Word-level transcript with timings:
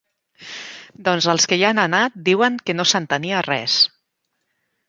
Doncs 1.07 1.27
els 1.33 1.45
que 1.51 1.59
hi 1.59 1.67
han 1.69 1.81
anat 1.83 2.17
diuen 2.31 2.57
que 2.71 2.77
no 2.79 2.89
s'entenia 2.93 3.43
res. 3.49 3.77